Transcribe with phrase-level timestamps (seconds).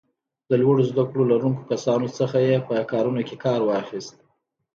[0.49, 4.15] د لوړو زده کړو لرونکو کسانو څخه یې په کارونو کې کار واخیست.